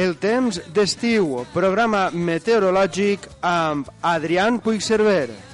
El 0.00 0.14
temps 0.16 0.56
d'estiu, 0.72 1.42
programa 1.52 2.06
meteorològic 2.14 3.26
amb 3.44 3.90
Adrián 4.14 4.56
Puigcerver. 4.64 5.49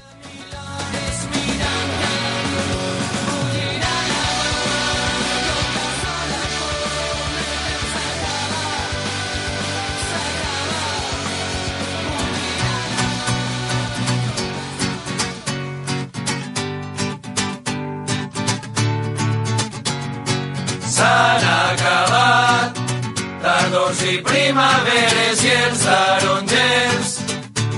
Tardors 23.87 24.03
i 24.03 24.23
primaveres 24.23 25.43
i 25.45 25.51
els 25.55 25.83
tarongers 25.85 27.11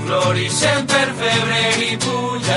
florixen 0.05 0.87
per 0.89 1.05
febrer 1.19 1.73
i 1.85 1.97
puja 2.01 2.48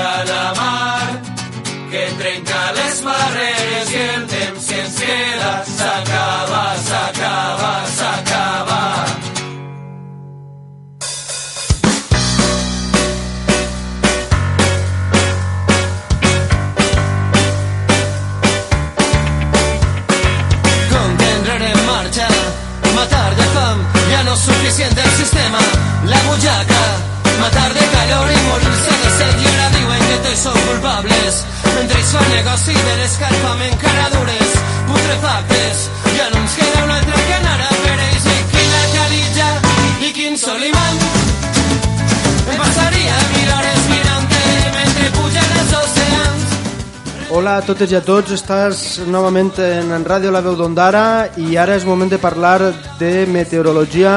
Hola 47.43 47.57
a 47.59 47.63
totes 47.67 47.91
i 47.91 47.95
a 47.97 47.99
tots, 47.99 48.31
estàs 48.31 49.01
novament 49.11 49.49
en, 49.59 49.89
Ràdio 50.07 50.29
La 50.31 50.39
Veu 50.39 50.53
d'Ondara 50.55 51.25
i 51.43 51.57
ara 51.59 51.73
és 51.75 51.83
moment 51.83 52.07
de 52.07 52.15
parlar 52.15 52.69
de 53.01 53.09
meteorologia 53.27 54.13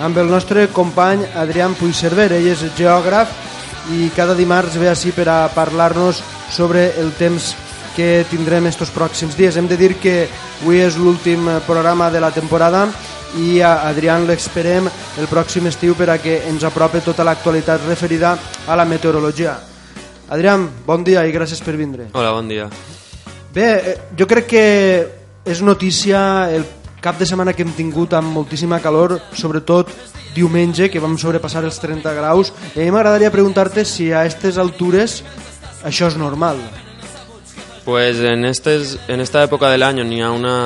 amb 0.00 0.16
el 0.16 0.32
nostre 0.32 0.64
company 0.72 1.26
Adrián 1.36 1.76
Puigcerver. 1.76 2.30
Ell 2.32 2.48
és 2.54 2.64
geògraf 2.78 3.36
i 3.92 4.08
cada 4.16 4.32
dimarts 4.32 4.80
ve 4.80 4.88
així 4.88 5.12
per 5.12 5.28
a 5.28 5.50
parlar-nos 5.52 6.24
sobre 6.48 6.86
el 6.96 7.12
temps 7.20 7.52
que 7.98 8.24
tindrem 8.32 8.72
estos 8.72 8.88
pròxims 8.96 9.36
dies. 9.36 9.60
Hem 9.60 9.68
de 9.68 9.76
dir 9.76 9.98
que 10.00 10.22
avui 10.62 10.80
és 10.80 10.96
l'últim 10.96 11.52
programa 11.68 12.08
de 12.08 12.24
la 12.24 12.32
temporada 12.32 12.86
i 13.44 13.58
a 13.60 13.82
Adrián 13.92 14.24
l'experem 14.24 14.88
el 15.20 15.28
pròxim 15.28 15.68
estiu 15.68 15.92
per 16.00 16.14
a 16.14 16.16
que 16.16 16.46
ens 16.48 16.64
aprope 16.64 17.04
tota 17.04 17.28
l'actualitat 17.28 17.84
referida 17.92 18.38
a 18.64 18.72
la 18.72 18.88
meteorologia. 18.88 19.69
Adrián, 20.30 20.68
bon 20.86 21.02
dia 21.02 21.24
i 21.26 21.32
gràcies 21.34 21.58
per 21.66 21.74
vindre. 21.74 22.06
Hola, 22.14 22.30
bon 22.30 22.46
dia. 22.46 22.68
Bé, 23.50 23.66
eh, 23.66 23.96
jo 24.16 24.28
crec 24.30 24.46
que 24.46 24.66
és 25.44 25.62
notícia 25.62 26.20
el 26.54 26.62
cap 27.02 27.18
de 27.18 27.26
setmana 27.26 27.52
que 27.52 27.64
hem 27.66 27.72
tingut 27.74 28.14
amb 28.14 28.30
moltíssima 28.30 28.78
calor, 28.78 29.16
sobretot 29.34 29.90
diumenge, 30.34 30.86
que 30.88 31.02
vam 31.02 31.16
sobrepassar 31.18 31.64
els 31.66 31.80
30 31.82 32.14
graus. 32.14 32.52
I 32.76 32.78
a 32.78 32.84
mi 32.84 32.92
m'agradaria 32.94 33.32
preguntar-te 33.34 33.84
si 33.84 34.12
a 34.12 34.20
aquestes 34.20 34.60
altures 34.62 35.24
això 35.82 36.06
és 36.06 36.16
normal. 36.16 36.62
Pues 37.84 38.20
en, 38.22 38.44
estes, 38.44 39.00
en 39.08 39.20
esta 39.20 39.42
època 39.42 39.70
de 39.72 39.80
l'any 39.80 40.04
on 40.04 40.12
hi 40.12 40.22
ha 40.22 40.30
una, 40.30 40.56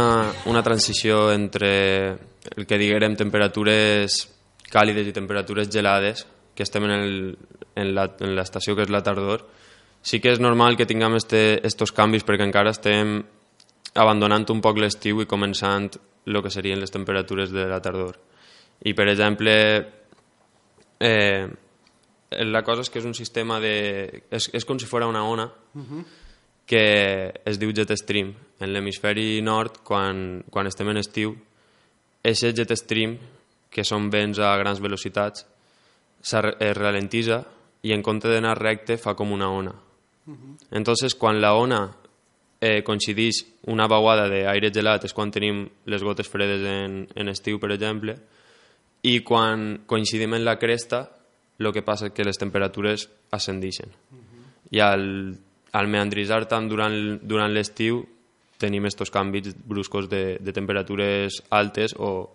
una 0.44 0.62
transició 0.62 1.30
entre 1.32 2.19
el 2.53 2.66
que 2.69 2.76
diguérem 2.76 3.16
temperatures 3.16 4.26
càlides 4.69 5.08
i 5.08 5.16
temperatures 5.16 5.70
gelades, 5.72 6.26
que 6.54 6.62
estem 6.62 6.84
en 6.84 6.91
el- 6.91 7.38
en 7.75 7.94
la- 7.94 8.15
en 8.20 8.34
l'estació 8.37 8.75
que 8.76 8.82
és 8.82 8.91
la 8.91 9.03
tardor, 9.03 9.47
sí 10.03 10.20
que 10.20 10.31
és 10.32 10.41
normal 10.41 10.76
que 10.76 10.87
tinguem 10.87 11.15
este, 11.16 11.65
estos 11.66 11.92
canvis 11.92 12.25
perquè 12.25 12.44
encara 12.44 12.70
estem 12.70 13.25
abandonant 13.94 14.44
un 14.50 14.60
poc 14.60 14.78
l'estiu 14.78 15.20
i 15.22 15.26
començant 15.26 15.91
el 16.26 16.42
que 16.42 16.50
serien 16.50 16.81
les 16.81 16.91
temperatures 16.91 17.50
de 17.53 17.66
la 17.66 17.81
tardor. 17.81 18.19
I, 18.84 18.92
per 18.94 19.09
exemple, 19.09 19.53
eh, 21.00 21.47
la 22.31 22.62
cosa 22.65 22.82
és 22.82 22.91
que 22.91 22.98
és 22.98 23.04
un 23.04 23.15
sistema 23.15 23.60
de... 23.60 24.22
És, 24.31 24.50
és 24.53 24.65
com 24.65 24.78
si 24.78 24.86
fos 24.86 25.04
una 25.04 25.22
ona 25.25 25.47
que 26.66 27.32
es 27.44 27.59
diu 27.60 27.72
jet 27.76 27.91
stream. 27.97 28.34
En 28.60 28.72
l'hemisferi 28.72 29.42
nord, 29.42 29.82
quan, 29.84 30.42
quan 30.50 30.66
estem 30.66 30.88
en 30.91 30.97
estiu, 30.97 31.34
aquest 32.25 32.56
jet 32.56 32.72
stream, 32.76 33.19
que 33.71 33.84
són 33.84 34.09
vents 34.10 34.38
a 34.38 34.56
grans 34.56 34.81
velocitats, 34.81 35.47
es 36.24 36.76
ralentitza 36.76 37.42
i 37.84 37.92
en 37.92 38.02
compte 38.02 38.30
d'anar 38.32 38.56
recte 38.58 38.96
fa 38.96 39.14
com 39.14 39.32
una 39.32 39.50
ona. 39.52 39.74
Entonces, 40.72 41.14
quan 41.14 41.40
la 41.40 41.52
ona 41.54 41.82
eh, 42.60 42.82
coincideix 42.82 43.42
una 43.68 43.86
vaguada 43.90 44.24
d'aire 44.32 44.70
gelat 44.72 45.04
és 45.04 45.12
quan 45.12 45.30
tenim 45.30 45.66
les 45.84 46.02
gotes 46.02 46.30
fredes 46.30 46.64
en, 46.64 47.02
en 47.14 47.28
estiu, 47.28 47.60
per 47.60 47.74
exemple, 47.74 48.16
i 49.04 49.18
quan 49.20 49.84
coincidim 49.86 50.32
en 50.32 50.46
la 50.46 50.56
cresta, 50.58 51.04
el 51.58 51.72
que 51.72 51.84
passa 51.84 52.08
és 52.08 52.14
que 52.16 52.24
les 52.24 52.41
temperatures 52.41 53.04
ascendeixen. 53.36 53.92
I 54.72 54.80
al, 54.80 55.04
al 55.76 55.91
meandritzar 55.92 56.46
tant 56.48 56.70
durant, 56.70 56.96
durant 57.22 57.52
l'estiu 57.52 58.00
tenim 58.58 58.86
estos 58.88 59.12
canvis 59.12 59.52
bruscos 59.66 60.08
de, 60.08 60.38
de 60.41 60.52
temperatures 60.56 61.42
altes 61.50 61.94
o 61.98 62.30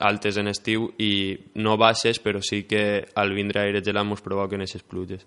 altes 0.00 0.36
en 0.40 0.48
estiu 0.50 0.88
i 0.98 1.36
no 1.60 1.76
baixes, 1.80 2.20
però 2.20 2.42
sí 2.42 2.64
que 2.68 3.06
al 3.14 3.34
vindre 3.36 3.62
aire 3.66 3.82
gelat 3.84 4.06
ens 4.06 4.24
provoquen 4.24 4.64
aquestes 4.64 4.82
pluges. 4.82 5.26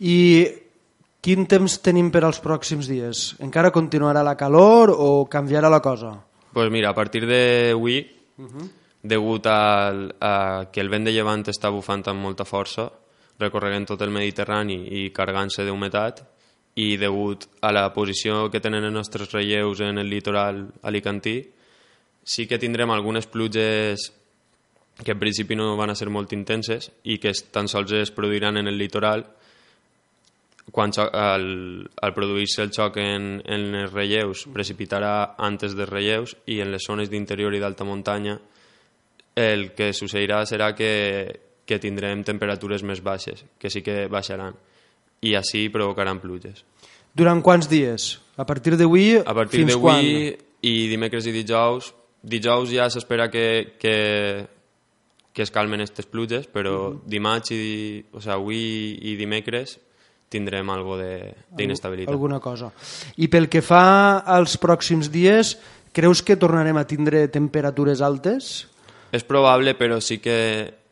I 0.00 0.46
quin 1.20 1.46
temps 1.48 1.78
tenim 1.84 2.10
per 2.12 2.24
als 2.24 2.40
pròxims 2.40 2.88
dies? 2.88 3.24
Encara 3.44 3.72
continuarà 3.74 4.22
la 4.24 4.36
calor 4.36 4.94
o 4.94 5.26
canviarà 5.28 5.68
la 5.68 5.82
cosa? 5.84 6.14
Pues 6.52 6.70
mira, 6.70 6.90
a 6.90 6.94
partir 6.94 7.26
d'avui, 7.28 8.00
degut 9.02 9.46
al, 9.46 10.08
a 10.20 10.66
que 10.72 10.80
el 10.80 10.90
vent 10.90 11.06
de 11.06 11.14
llevant 11.14 11.44
està 11.48 11.70
bufant 11.70 12.02
amb 12.10 12.24
molta 12.24 12.44
força, 12.48 12.88
recorregant 13.40 13.86
tot 13.88 14.02
el 14.02 14.12
Mediterrani 14.12 14.82
i 15.00 15.08
cargant-se 15.16 15.64
d'humetat, 15.64 16.24
i 16.80 16.96
degut 16.96 17.46
a 17.66 17.72
la 17.72 17.88
posició 17.92 18.48
que 18.50 18.60
tenen 18.62 18.84
els 18.86 18.94
nostres 18.94 19.32
relleus 19.32 19.80
en 19.84 19.98
el 19.98 20.10
litoral 20.10 20.66
alicantí, 20.82 21.40
sí 22.24 22.46
que 22.46 22.58
tindrem 22.58 22.90
algunes 22.90 23.26
pluges 23.26 24.12
que 25.02 25.12
en 25.12 25.18
principi 25.18 25.56
no 25.56 25.76
van 25.76 25.90
a 25.90 25.96
ser 25.96 26.10
molt 26.12 26.32
intenses 26.36 26.90
i 27.04 27.18
que 27.18 27.32
tan 27.52 27.68
sols 27.68 27.92
es 27.96 28.10
produiran 28.12 28.58
en 28.60 28.68
el 28.68 28.78
litoral 28.78 29.24
quan 30.70 30.92
al, 30.96 31.90
al 32.00 32.14
produir-se 32.14 32.62
el 32.62 32.72
xoc 32.72 32.98
en, 33.02 33.40
en 33.44 33.74
els 33.74 33.92
relleus 33.92 34.46
precipitarà 34.52 35.34
antes 35.38 35.74
dels 35.74 35.88
relleus 35.88 36.36
i 36.46 36.60
en 36.60 36.70
les 36.70 36.84
zones 36.86 37.10
d'interior 37.10 37.54
i 37.54 37.62
d'alta 37.62 37.86
muntanya 37.88 38.38
el 39.34 39.70
que 39.74 39.92
succeirà 39.96 40.44
serà 40.46 40.74
que, 40.76 40.92
que 41.66 41.78
tindrem 41.78 42.24
temperatures 42.26 42.82
més 42.86 43.00
baixes, 43.02 43.44
que 43.58 43.70
sí 43.70 43.82
que 43.82 44.04
baixaran 44.10 44.56
i 45.22 45.34
així 45.38 45.68
provocaran 45.72 46.20
pluges. 46.20 46.64
Durant 47.14 47.42
quants 47.42 47.68
dies? 47.70 48.18
A 48.36 48.46
partir 48.46 48.76
d'avui 48.78 49.18
A 49.18 49.34
partir 49.34 49.64
fins 49.64 49.76
quan? 49.76 50.00
d'avui 50.02 50.36
i 50.66 50.74
dimecres 50.90 51.26
i 51.26 51.32
dijous, 51.34 51.92
dijous 52.22 52.70
ja 52.72 52.88
s'espera 52.90 53.30
que, 53.30 53.74
que, 53.80 54.46
que 55.32 55.42
es 55.42 55.50
calmen 55.50 55.80
aquestes 55.80 56.06
pluges, 56.10 56.46
però 56.50 56.92
dimarts 57.06 57.52
i, 57.54 58.04
o 58.12 58.20
sigui, 58.20 58.34
avui 58.34 58.64
i 59.12 59.16
dimecres 59.16 59.78
tindrem 60.30 60.68
algo 60.70 60.96
de- 60.98 61.34
d'inestabilitat. 61.56 62.12
alguna 62.12 62.38
cosa. 62.38 62.70
I 63.18 63.26
pel 63.28 63.48
que 63.50 63.62
fa 63.62 64.20
als 64.22 64.56
pròxims 64.62 65.10
dies, 65.10 65.56
creus 65.92 66.22
que 66.22 66.36
tornarem 66.38 66.76
a 66.78 66.86
tindre 66.86 67.26
temperatures 67.28 68.00
altes? 68.00 68.68
És 69.10 69.24
probable, 69.26 69.74
però 69.74 69.98
sí 70.00 70.20
que 70.22 70.36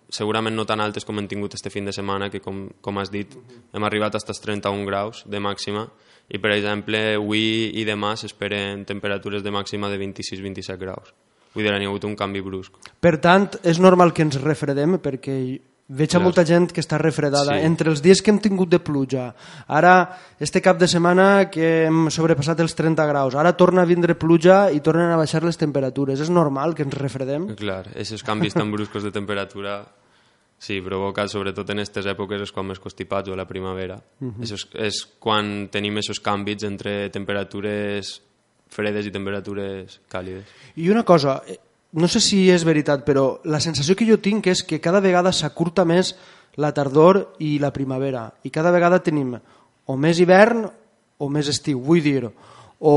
segurament 0.09 0.57
no 0.57 0.65
tan 0.67 0.81
altes 0.81 1.05
com 1.05 1.19
hem 1.19 1.29
tingut 1.29 1.55
este 1.55 1.71
fin 1.71 1.85
de 1.85 1.93
setmana, 1.93 2.31
que 2.31 2.41
com, 2.41 2.67
com 2.81 2.99
has 2.99 3.13
dit, 3.13 3.35
hem 3.73 3.85
arribat 3.85 4.17
als 4.17 4.41
31 4.41 4.85
graus 4.89 5.25
de 5.29 5.41
màxima, 5.41 5.87
i 6.29 6.41
per 6.41 6.53
exemple, 6.53 7.01
avui 7.17 7.71
i 7.81 7.85
demà 7.89 8.15
s'esperen 8.17 8.85
temperatures 8.89 9.45
de 9.45 9.53
màxima 9.53 9.89
de 9.89 10.01
26-27 10.01 10.77
graus. 10.81 11.13
Vull 11.55 11.65
dir, 11.65 11.73
hi 11.73 11.87
ha 11.87 11.89
hagut 11.89 12.05
un 12.05 12.17
canvi 12.17 12.43
brusc. 12.45 12.75
Per 13.01 13.17
tant, 13.25 13.49
és 13.65 13.81
normal 13.81 14.13
que 14.13 14.25
ens 14.27 14.37
refredem 14.43 14.99
perquè 15.03 15.39
veig 15.89 16.15
a 16.15 16.21
molta 16.21 16.45
gent 16.45 16.69
que 16.75 16.83
està 16.85 16.99
refredada. 17.01 17.57
Sí. 17.57 17.65
Entre 17.67 17.89
els 17.91 18.03
dies 18.05 18.21
que 18.21 18.31
hem 18.33 18.41
tingut 18.45 18.69
de 18.69 18.81
pluja, 18.85 19.31
ara, 19.67 19.95
este 20.39 20.61
cap 20.65 20.79
de 20.81 20.89
setmana 20.91 21.49
que 21.53 21.87
hem 21.87 22.09
sobrepassat 22.13 22.61
els 22.65 22.77
30 22.77 23.07
graus, 23.09 23.37
ara 23.39 23.55
torna 23.57 23.83
a 23.83 23.89
vindre 23.89 24.19
pluja 24.19 24.67
i 24.75 24.83
tornen 24.85 25.13
a 25.13 25.21
baixar 25.21 25.43
les 25.47 25.57
temperatures. 25.61 26.21
És 26.21 26.33
normal 26.33 26.77
que 26.77 26.85
ens 26.85 26.99
refredem? 26.99 27.49
Clar, 27.57 27.87
aquests 27.95 28.27
canvis 28.27 28.57
tan 28.59 28.73
bruscos 28.75 29.07
de 29.07 29.15
temperatura 29.15 29.81
sí, 30.59 30.81
provoca, 30.85 31.25
sobretot 31.31 31.71
en 31.71 31.81
aquestes 31.81 32.09
èpoques, 32.11 32.43
és 32.45 32.53
quan 32.53 32.67
més 32.69 32.83
constipats 32.83 33.31
o 33.31 33.37
la 33.39 33.47
primavera. 33.49 33.97
Això 34.43 34.59
és, 34.59 34.67
és 34.91 35.05
quan 35.23 35.69
tenim 35.73 36.01
aquests 36.03 36.21
canvis 36.25 36.67
entre 36.69 36.99
temperatures 37.15 38.19
fredes 38.69 39.07
i 39.09 39.15
temperatures 39.15 40.01
càlides. 40.13 40.51
I 40.77 40.91
una 40.93 41.05
cosa, 41.09 41.39
no 41.93 42.09
sé 42.09 42.21
si 42.21 42.43
és 42.53 42.67
veritat, 42.69 43.05
però 43.07 43.39
la 43.49 43.61
sensació 43.65 43.97
que 43.97 44.07
jo 44.09 44.19
tinc 44.21 44.51
és 44.53 44.63
que 44.63 44.81
cada 44.81 45.01
vegada 45.01 45.33
s'acurta 45.33 45.87
més 45.89 46.15
la 46.61 46.73
tardor 46.77 47.23
i 47.41 47.57
la 47.63 47.73
primavera. 47.73 48.29
I 48.45 48.51
cada 48.53 48.73
vegada 48.75 49.01
tenim 49.01 49.33
o 49.89 49.97
més 49.97 50.21
hivern 50.21 50.67
o 51.19 51.29
més 51.33 51.49
estiu. 51.49 51.81
Vull 51.81 52.03
dir, 52.05 52.29
o 52.81 52.95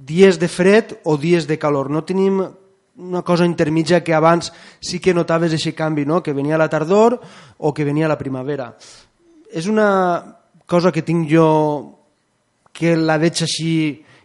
dies 0.00 0.38
de 0.40 0.48
fred 0.48 0.96
o 1.04 1.18
dies 1.20 1.46
de 1.46 1.58
calor. 1.58 1.90
No 1.90 2.06
tenim 2.08 2.40
una 3.00 3.22
cosa 3.22 3.44
intermitja 3.44 4.02
que 4.04 4.14
abans 4.14 4.52
sí 4.80 5.00
que 5.00 5.14
notaves 5.14 5.52
aquest 5.54 5.76
canvi, 5.76 6.06
no? 6.06 6.22
que 6.22 6.32
venia 6.32 6.58
la 6.58 6.68
tardor 6.68 7.20
o 7.58 7.74
que 7.74 7.84
venia 7.84 8.08
la 8.08 8.18
primavera. 8.18 8.74
És 9.50 9.66
una 9.66 10.38
cosa 10.66 10.92
que 10.92 11.02
tinc 11.02 11.28
jo 11.28 11.46
que 12.72 12.94
la 12.96 13.18
veig 13.18 13.42
així 13.44 13.72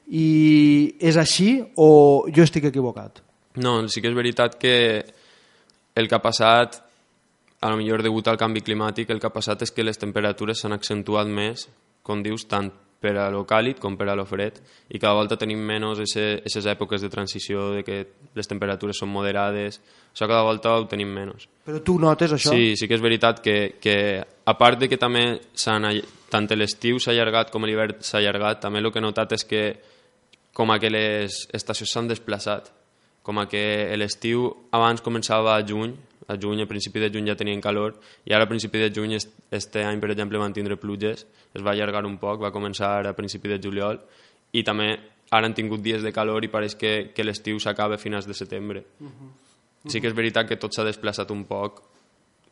i 0.08 0.96
és 1.00 1.18
així 1.18 1.60
o 1.76 2.26
jo 2.34 2.46
estic 2.46 2.70
equivocat? 2.70 3.22
No, 3.62 3.80
sí 3.88 4.02
que 4.04 4.12
és 4.12 4.18
veritat 4.18 4.58
que 4.60 4.76
el 5.96 6.10
que 6.10 6.16
ha 6.16 6.22
passat, 6.22 6.82
a 7.62 7.70
lo 7.72 7.78
millor 7.80 8.04
degut 8.04 8.28
al 8.28 8.38
canvi 8.38 8.62
climàtic, 8.62 9.10
el 9.10 9.22
que 9.22 9.30
ha 9.30 9.34
passat 9.34 9.64
és 9.64 9.72
que 9.72 9.86
les 9.86 9.98
temperatures 9.98 10.60
s'han 10.60 10.76
accentuat 10.76 11.30
més, 11.32 11.70
com 12.06 12.22
dius, 12.22 12.46
tant 12.52 12.70
per 13.06 13.16
a 13.22 13.30
lo 13.30 13.44
càlid 13.46 13.80
com 13.80 13.96
per 13.98 14.08
a 14.10 14.16
lo 14.18 14.26
fred, 14.26 14.58
i 14.90 15.00
cada 15.00 15.16
volta 15.18 15.38
tenim 15.38 15.62
menys 15.62 16.02
aquestes 16.02 16.68
èpoques 16.72 17.04
de 17.04 17.10
transició, 17.12 17.70
de 17.76 17.84
que 17.86 17.98
les 18.36 18.50
temperatures 18.50 18.98
són 19.02 19.12
moderades, 19.14 19.80
això 20.12 20.28
cada 20.28 20.44
volta 20.48 20.74
ho 20.74 20.88
tenim 20.90 21.12
menys. 21.14 21.48
Però 21.66 21.82
tu 21.86 21.98
notes 22.02 22.34
això? 22.36 22.54
Sí, 22.56 22.74
sí 22.80 22.90
que 22.90 22.98
és 22.98 23.04
veritat 23.04 23.42
que, 23.46 23.58
que 23.82 23.98
a 24.22 24.58
part 24.58 24.82
de 24.82 24.90
que 24.90 25.00
també 25.02 25.26
tant 25.56 26.50
l'estiu 26.58 27.00
s'ha 27.00 27.14
allargat 27.14 27.52
com 27.54 27.68
l'hivern 27.68 28.02
s'ha 28.02 28.20
allargat, 28.20 28.64
també 28.64 28.82
el 28.82 28.92
que 28.92 29.00
he 29.00 29.06
notat 29.06 29.38
és 29.38 29.46
que 29.46 29.66
com 30.56 30.72
a 30.72 30.78
que 30.80 30.88
les 30.90 31.42
estacions 31.54 31.92
s'han 31.92 32.08
desplaçat, 32.08 32.70
com 33.26 33.40
a 33.42 33.48
que 33.52 33.62
l'estiu 34.00 34.46
abans 34.72 35.02
començava 35.04 35.56
a 35.58 35.64
juny, 35.68 35.96
a 36.32 36.38
juny, 36.42 36.62
a 36.64 36.68
principi 36.70 37.02
de 37.04 37.10
juny 37.14 37.28
ja 37.28 37.36
tenien 37.36 37.60
calor, 37.62 37.98
i 38.26 38.34
ara 38.34 38.46
a 38.48 38.50
principi 38.50 38.80
de 38.80 38.88
juny, 38.94 39.16
est- 39.20 39.34
este 39.52 39.84
any, 39.84 40.00
per 40.00 40.10
exemple, 40.14 40.40
van 40.42 40.54
tindre 40.54 40.78
pluges, 40.78 41.26
es 41.54 41.62
va 41.62 41.74
allargar 41.76 42.06
un 42.08 42.16
poc, 42.18 42.40
va 42.42 42.54
començar 42.56 43.06
a 43.06 43.14
principi 43.18 43.50
de 43.52 43.60
juliol, 43.62 44.00
i 44.54 44.64
també 44.64 44.94
ara 45.32 45.46
han 45.50 45.54
tingut 45.58 45.82
dies 45.84 46.02
de 46.06 46.14
calor 46.14 46.46
i 46.46 46.48
pareix 46.54 46.76
que, 46.80 47.12
que 47.14 47.24
l'estiu 47.26 47.60
s'acaba 47.60 47.96
a 47.96 48.02
finals 48.02 48.26
de 48.30 48.34
setembre. 48.34 48.86
Sí 49.88 50.00
que 50.02 50.08
és 50.08 50.16
veritat 50.16 50.48
que 50.48 50.56
tot 50.58 50.74
s'ha 50.74 50.86
desplaçat 50.88 51.30
un 51.32 51.44
poc 51.46 51.82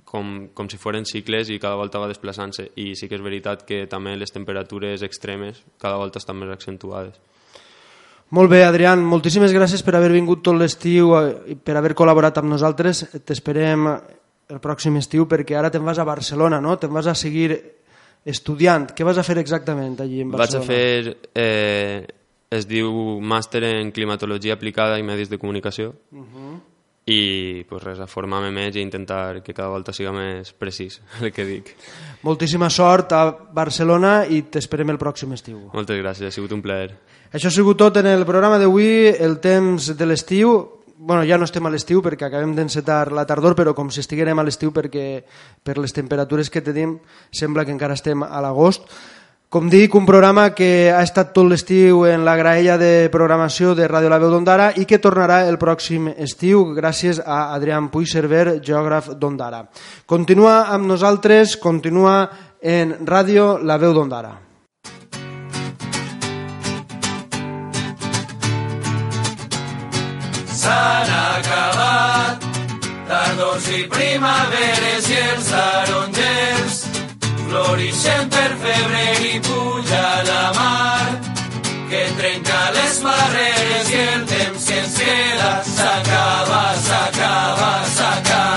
com, 0.05 0.49
com 0.53 0.67
si 0.69 0.77
foren 0.77 1.05
cicles 1.05 1.49
i 1.49 1.57
cada 1.59 1.75
volta 1.79 1.97
va 2.01 2.07
desplaçant-se 2.11 2.67
i 2.75 2.91
sí 2.95 3.07
que 3.09 3.15
és 3.15 3.23
veritat 3.25 3.63
que 3.65 3.85
també 3.89 4.13
les 4.17 4.29
temperatures 4.33 5.01
extremes 5.01 5.63
cada 5.81 5.95
volta 5.97 6.19
estan 6.21 6.37
més 6.37 6.51
accentuades. 6.53 7.15
Molt 8.33 8.49
bé, 8.49 8.63
Adrián, 8.65 9.03
moltíssimes 9.05 9.53
gràcies 9.53 9.83
per 9.85 9.93
haver 9.93 10.09
vingut 10.15 10.41
tot 10.45 10.57
l'estiu 10.57 11.11
eh, 11.19 11.53
i 11.53 11.55
per 11.55 11.75
haver 11.77 11.93
col·laborat 11.93 12.39
amb 12.41 12.49
nosaltres. 12.49 13.03
T'esperem 13.21 13.85
el 13.85 14.61
pròxim 14.63 14.97
estiu 14.97 15.27
perquè 15.29 15.59
ara 15.59 15.69
te'n 15.73 15.85
vas 15.85 16.01
a 16.01 16.07
Barcelona, 16.07 16.59
no? 16.61 16.73
Te'n 16.81 16.93
vas 16.93 17.11
a 17.11 17.13
seguir 17.13 17.51
estudiant. 18.25 18.89
Què 18.95 19.05
vas 19.05 19.19
a 19.21 19.25
fer 19.27 19.37
exactament 19.37 19.99
allí 20.01 20.23
en 20.23 20.33
Vaig 20.33 20.39
a 20.39 20.43
Barcelona? 20.45 20.65
fer, 20.65 21.17
eh, 21.37 22.07
es 22.53 22.67
diu 22.69 22.89
màster 23.21 23.63
en 23.69 23.91
climatologia 23.93 24.57
aplicada 24.57 24.97
i 24.97 25.05
medis 25.05 25.29
de 25.29 25.37
comunicació 25.41 25.93
i 27.05 27.65
pues 27.67 27.83
res, 27.83 27.99
a 27.99 28.07
formar-me 28.07 28.51
més 28.55 28.77
i 28.77 28.83
intentar 28.83 29.41
que 29.43 29.53
cada 29.53 29.67
volta 29.73 29.91
siga 29.91 30.13
més 30.15 30.53
precís 30.55 31.01
el 31.21 31.33
que 31.35 31.45
dic. 31.47 31.73
Moltíssima 32.23 32.69
sort 32.71 33.11
a 33.11 33.25
Barcelona 33.31 34.21
i 34.29 34.43
t'esperem 34.47 34.93
el 34.93 35.01
pròxim 35.01 35.33
estiu. 35.35 35.65
Moltes 35.73 35.99
gràcies, 35.99 36.29
ha 36.29 36.35
sigut 36.35 36.53
un 36.55 36.63
plaer. 36.63 36.93
Això 37.33 37.49
ha 37.49 37.55
sigut 37.55 37.79
tot 37.81 37.97
en 37.99 38.07
el 38.07 38.23
programa 38.29 38.59
d'avui, 38.61 39.09
el 39.19 39.39
temps 39.43 39.91
de 39.97 40.05
l'estiu. 40.05 40.79
bueno, 40.95 41.25
ja 41.25 41.37
no 41.37 41.43
estem 41.43 41.65
a 41.65 41.69
l'estiu 41.69 41.99
perquè 42.01 42.29
acabem 42.29 42.53
d'encetar 42.55 43.11
la 43.11 43.25
tardor, 43.25 43.55
però 43.55 43.73
com 43.75 43.89
si 43.91 43.99
estiguérem 43.99 44.39
a 44.39 44.43
l'estiu 44.43 44.71
perquè 44.71 45.25
per 45.63 45.77
les 45.77 45.91
temperatures 45.91 46.49
que 46.49 46.61
tenim 46.61 46.99
sembla 47.31 47.65
que 47.65 47.71
encara 47.71 47.93
estem 47.93 48.23
a 48.23 48.39
l'agost. 48.39 48.87
Com 49.53 49.67
dic, 49.69 49.93
un 49.93 50.07
programa 50.09 50.47
que 50.57 50.89
ha 50.89 51.03
estat 51.05 51.27
tot 51.35 51.45
l'estiu 51.45 52.07
en 52.09 52.23
la 52.25 52.33
graella 52.33 52.73
de 52.81 53.05
programació 53.13 53.75
de 53.77 53.85
Ràdio 53.85 54.09
La 54.09 54.17
Veu 54.17 54.31
d'Ondara 54.33 54.71
i 54.81 54.87
que 54.89 54.97
tornarà 54.97 55.43
el 55.45 55.59
pròxim 55.61 56.07
estiu 56.09 56.63
gràcies 56.73 57.19
a 57.21 57.53
Adrián 57.53 57.91
Puig 57.93 58.09
Cerver, 58.09 58.57
geògraf 58.65 59.11
d'Ondara. 59.13 59.59
Continua 60.09 60.55
amb 60.73 60.89
nosaltres, 60.89 61.53
continua 61.61 62.31
en 62.65 62.95
Ràdio 63.05 63.59
La 63.61 63.77
Veu 63.77 63.93
d'Ondara. 63.93 64.33
S'han 70.49 71.13
acabat 71.19 72.49
tardors 73.05 73.69
i 73.69 73.85
primaveres 73.85 75.13
i 75.13 75.21
els 75.27 75.53
tarongers 75.53 76.82
florixen 77.53 78.29
per 78.33 78.51
febrer 78.61 79.17
i 79.29 79.39
puja 79.47 80.05
la 80.29 80.45
mar 80.57 81.11
que 81.91 82.01
trenca 82.17 82.61
les 82.77 82.97
barreres 83.05 83.93
i 83.93 84.01
el 84.15 84.25
temps 84.33 84.65
que 84.71 84.79
ens 84.79 84.97
queda 85.03 85.53
s'acaba, 85.75 86.63
s'acaba, 86.87 87.71
s'acaba. 87.99 88.52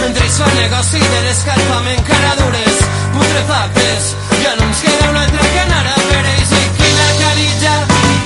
Mentre 0.00 0.24
ells 0.24 0.38
fan 0.42 0.54
negoci 0.56 1.00
de 1.00 1.20
l'escalfament 1.26 2.02
caradures, 2.08 2.78
putrefactes, 3.14 4.10
ja 4.42 4.54
no 4.58 4.68
ens 4.68 4.82
queda 4.84 5.10
un 5.10 5.18
altre 5.22 5.48
que 5.54 5.62
anar 5.64 5.84
a 5.94 5.96
per 6.10 6.22
ells 6.34 6.54
i 6.58 6.62
quina 6.80 7.08
caritja 7.22 7.74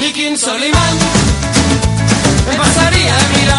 i 0.09 0.13
quin 0.19 0.39
solimant. 0.47 1.07
Em 2.45 2.57
passaria 2.61 3.19
mil 3.33 3.55